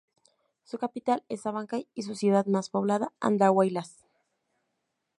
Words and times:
Su 0.63 0.79
capital 0.79 1.23
es 1.29 1.45
Abancay 1.45 1.87
y 1.93 2.01
su 2.01 2.15
ciudad 2.15 2.47
más 2.47 2.71
poblada, 2.71 3.13
Andahuaylas. 3.19 4.03